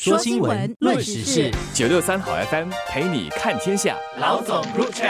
[0.00, 3.96] 说新闻，论时事，九六三好 FM 陪你看天下。
[4.20, 5.08] 老总入场。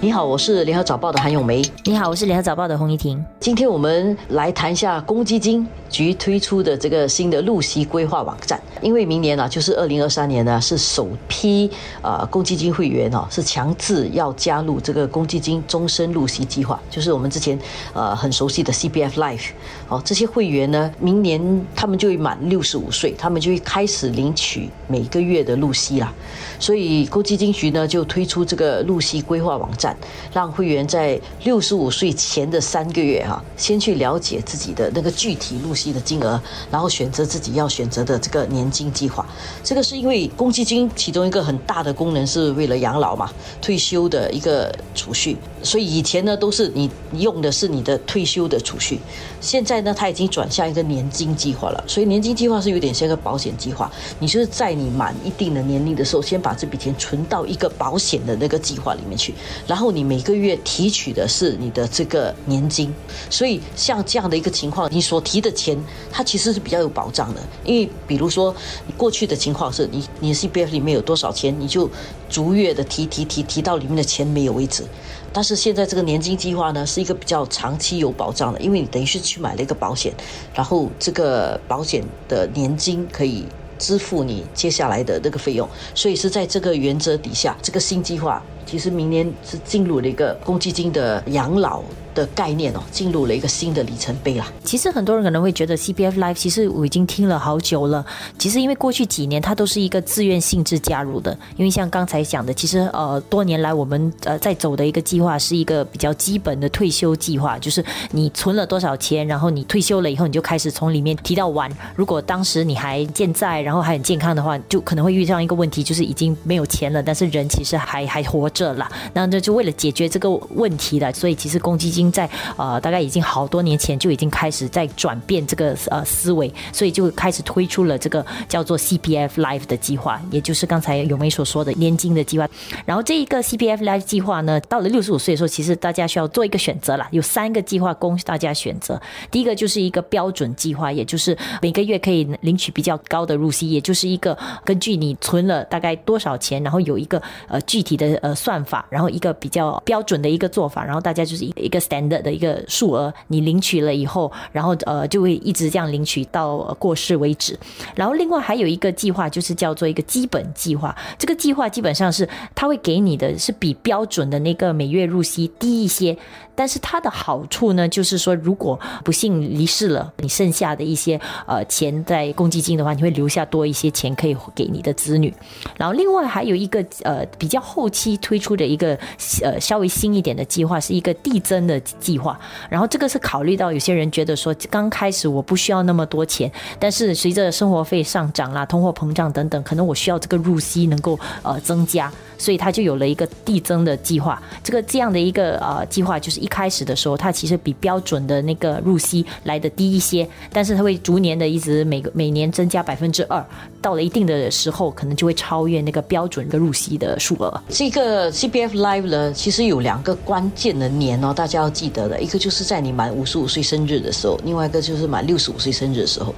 [0.00, 1.60] 你好，我是联合早报的韩咏梅。
[1.84, 3.22] 你好，我是联合早报的洪怡婷。
[3.38, 8.60] 今天我们来谈一下公积金局推出的这个新的入息规划网站。
[8.82, 11.70] 因为明年呢，就是二零二三年呢，是首批
[12.02, 17.58] 呃公积金会员哦，是强制要加入这个公积金终身入息计划，就是我们之前
[17.92, 19.50] 呃很熟悉的 CPF Life。
[19.88, 26.12] 哦，这些会员呢，明年他们就会满六十五岁，他们就会开始领取每个月的入息啦。
[26.58, 29.96] 所以公积金局呢就推出这个入息规划网站，
[30.32, 39.26] 让会员在六十五岁前的三个月哈，先去了解自己的那个具体入息的金额，然后选择自己要选择的这个年金计划。
[39.62, 45.36] 这个是因为公积金其中一个很大的功能是为了养老嘛，退休的一个储蓄。
[45.62, 49.00] 所以以前呢都是你用的是你的退休的储蓄，
[49.40, 51.82] 现在呢它已经转向一个年金计划了。
[51.86, 59.34] 所以年金计划是有点像个保险计划，你就是在你满一定的年龄的时候，先把这笔钱存到一个保险的那个计划里面去，
[59.66, 62.92] 然后你每个月提取的是你的这个年金。
[63.30, 65.73] 所以像这样的一个情况，你所提的钱
[66.10, 68.54] 它其实是比较有保障的，因为比如说
[68.86, 71.90] 你过去的情况是你你 C P F 里面有多少钱，你就
[72.28, 74.84] 逐月的提提提提到里面的钱没有为止。
[75.32, 80.12] 但是现在这个年金计划呢，是一个比较长期有保障的，因为你等于是去买了一个保险，
[80.54, 83.44] 然后这个保险的年金可以
[83.76, 91.82] 支付你接下来的那个费用，所以是在这个原则底下，这个新计划其实明年是进入了一个公积金的养老。
[92.14, 94.46] 的概念哦，进入了一个新的里程碑啦。
[94.62, 98.06] 其实很多人可能会觉得 C P F Life，其实我已经听了好久了。
[98.38, 111.68] 其实因为过去几年它都是一个自愿性质加入的，因为像刚才讲的，其实呃多年来我们呃在走的一个计划是一个比较基本的退休计划，就是你存了多少钱，然后你退休了以后你就开始从里面提到完。
[111.96, 118.90] 如果当时你还健在，然后还很健康的话，就可能会遇上一个问题，就是已经没有钱了，但是人其实还还活着了。
[119.12, 122.04] 那这就为了解决这个问题了，所以其实公积金。
[122.14, 132.48] 在呃，大概已经好多年前就已经开始在转变这个呃思维，所以就开始推出了这个叫做 CPF Life 的计划，也就是刚才永梅所说的年金的计划。
[132.86, 139.00] 然后这一个 CPF Life 计划呢，到了六十五岁的时候，其实大家需要做一个选择了，有三个计划供大家选择。
[139.32, 157.58] 第一个就是一个标准计划，也就是每个月可以领取比较高的入息，也就是一个根据你存了大概多少钱，然后有一个呃具体的呃算法，然后一个比较标准的一个做法，然后大家就是一一个 standard 的一个数额，你领取了以后，然后呃就会一直这样领取到过世为止。
[157.94, 160.94] 然后另外还有一个计划，就是叫做一个基本计划。
[161.18, 166.14] 这个计划基本上是它会给你的是比标准的那个每月入息低一些。
[166.56, 175.34] 但是它的好处呢，就是说，如果不幸离世了，你剩下的一些呃钱在公积金的话，你会留下多一些钱可以给你的子女。
[175.76, 178.98] 然后另外还有一个呃比较后期推推出的一个
[179.42, 182.36] 呃稍微新一点的计划，是一个递增的计划。
[182.68, 186.50] 然后这个是考虑到有些人觉得说，刚开始我不需要那么多钱，
[186.80, 192.12] 但是随着生活费上涨啦、通货膨胀等等，可能我需要这个入息能够呃增加。
[192.36, 203.42] 所以它就有了一个递增的计划，这个这样的一个呃计划，就是一开始的时候，它其实比标准的那个入息来的低一些，但是它会逐年的一直每个每年增加百分之二，
[203.80, 207.62] 到了一定的时候，可能就会超越那个标准的入息的数额。
[207.68, 216.34] 这个 CBF Live 呢，其实有两个关键的年哦，大家要记得的，一个就是在你满五十五岁生日的时候，另外一个就是满六十五岁生日的时候。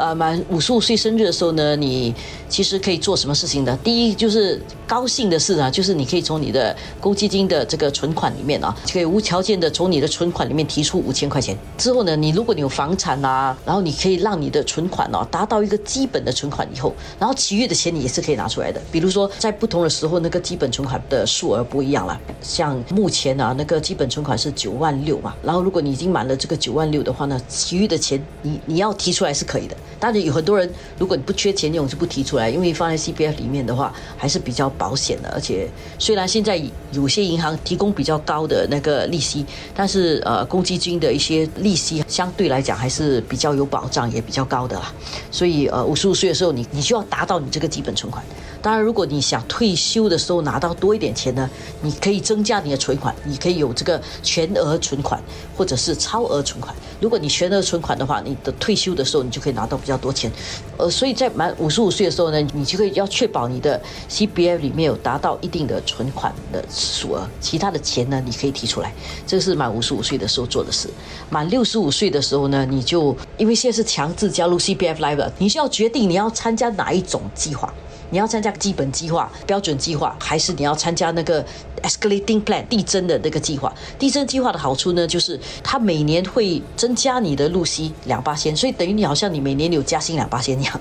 [0.00, 2.14] 呃，满五十五岁生日的时候呢，你
[2.48, 3.78] 其实可以做什么事情呢？
[3.84, 11.54] 第一就是高兴的事啊，就是你可以从你的公积金的这个存款里面啊，可以无条件的从你的存款里面提出五千块钱。
[11.76, 18.80] 之后呢，你如果你有房产啊，然后你可以让你的存款哦达到一个基本的存款以后，然后其余的钱你也是可以拿出来的。
[18.90, 22.18] 比如说在不同的时候，那个基本存款的数额不一样了。
[22.40, 29.76] 像目前啊，那个基本存款是九万六嘛，然后如果你已经满了这个九万六的话呢，其余的钱你你要提出来是可以的。
[30.00, 30.68] 当然有很多人，
[30.98, 35.28] 如果你不缺钱那种，就不提出来，因为放在 C P F 里面的话，还是比较保险的。
[35.34, 36.60] 而且虽然现在
[36.92, 44.92] 有些银行提供比较高的那个利息，但是呃，公积金的一些利息相对来讲还是比较有保障，也比较高的啦。
[45.30, 48.24] 所以呃，五十五岁的时候，你你就要达到你这个基本存款。
[48.62, 51.48] 当然，如果你想退休的时候拿到多一点钱呢，
[51.80, 55.22] 你可以增加你的存款，你可以有这个全额存款
[55.56, 56.74] 或者是超额存款。
[57.00, 60.30] 如果你全额存款的话，你的退休的时候你就可以拿到比较多钱。
[60.76, 68.92] 呃，所以在满五十五岁的时候呢，你就可以要确保你的 C B F 里面有达到一定的存款的数额，其他的钱呢你可以提出来。
[69.26, 70.90] 这是满五十五岁的时候做的事。
[71.30, 77.72] 满六十五岁的时候呢，你就因为现在是强制加入 C B F Live，你需要决定你要参加哪一种计划。
[78.10, 81.44] 你要参加基本计划、标准计划，还是你要参加那个
[81.82, 83.72] escalating plan 递增的那个计划？
[83.98, 90.80] 递增计划的好处呢，就是它每年会增加你的入息两八千，所以等于你好像你每年有加薪两八千一样，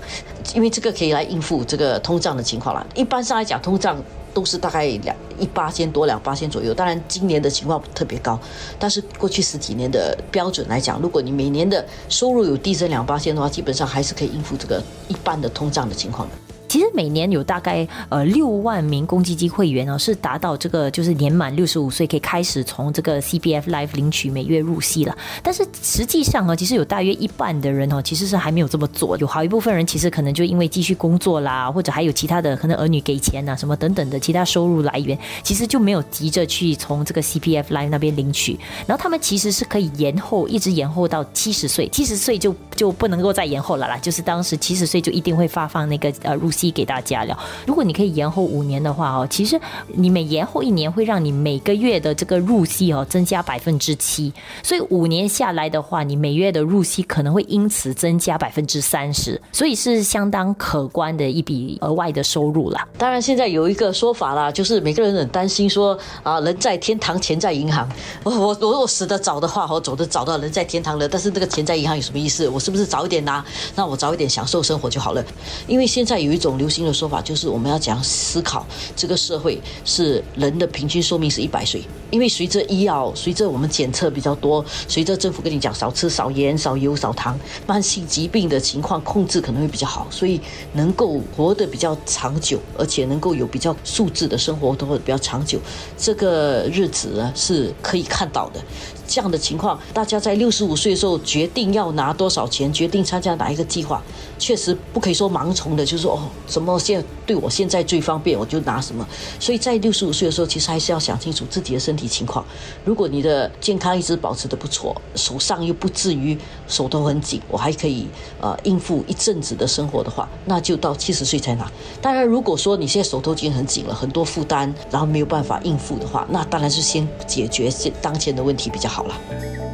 [0.54, 2.86] 因为这个可以来应付这个通胀的情况了。
[2.96, 4.02] 一般上来讲，通胀
[4.34, 6.74] 都是大概两一八千多两八千左右。
[6.74, 8.40] 当然今年的情况特别高，
[8.80, 16.36] 但是过去十几年的标准来讲，如果你每年的收入有递增两八千的话，基本上还是可以应付这个一般的通胀的情况的。
[16.70, 25.18] 其实每年有大概呃六万名公积金会员哦，是达到这个就是年满六十五岁可以开始从这个 CPF Life 领取每月入息了。
[25.42, 29.18] 但是实际上呢，其实有大约一半的人哦，其实是还没有这么做。
[29.18, 38.60] 有好一部分人其实可能就因为继续工作啦，或者还有其他的可能儿女给钱呐什么等等的其他收入来源，其实就没有急着去从这个 C P F Life 那边领取。
[38.86, 43.98] 然后他们其实是可以延后，一直延后到七十岁，七十岁就就不能够再延后了啦。
[43.98, 46.52] 就是当时七十岁就一定会发放那个呃入。
[46.60, 62.86] 息给大家聊，如果你可以延后五年的话哦，其实你每延后一年会让你每个月的这个入息哦增加百分之七，所以五年下来的话，你每月的入息可能会因此增加百分之三十，所以是相当可观的一笔额外的收入啦。
[62.98, 67.88] 当然，现在有一个说法啦，就是每个人很担心说啊，人在天堂，钱在银行。
[68.24, 72.50] 我我我我死得早的话，我走的早到人在天堂了，但是这个钱在银行有什么意思？
[72.50, 73.44] 我是不是早一点拿？
[73.76, 75.24] 那我早一点享受生活就好了。
[75.68, 76.49] 因为现在有一种。
[76.50, 78.66] 种流行的说法就是我们要讲思考，
[78.96, 90.42] 这个社会是人的平均寿命是一百岁，因为随着医药，随着我们检测比较多，随着政府跟你讲少吃少盐少油少糖，慢性疾病的情况控制可能会比较好，所以
[90.74, 95.60] 能够活得比较长久，而且能够有比较素质的生活都会比较长久，
[95.98, 98.60] 这个日子呢是可以看到的。
[99.08, 104.00] 这样的情况，大家在六十五岁的时候决定要拿多少钱，决定参加哪一个计划，
[104.38, 109.08] 确实不可以说盲从的，就是说哦，什么现对我现在最方便，我就拿什么。
[109.40, 112.46] 所以在六十五岁的时候，其实还是要想清楚自己的身体情况。
[112.86, 116.38] 如果你的健康一直保持的不错，手上又不至于
[116.68, 118.08] 手头很紧，我还可以
[118.40, 121.72] 呃应付一阵子的生活的话，那就到七十岁才拿。
[122.00, 129.00] 当然，如果说你现在手头已经很紧了，很多负担，然后没有办法应付的话，那当然是先解决现当前的问题比较好。
[129.00, 129.69] 好了。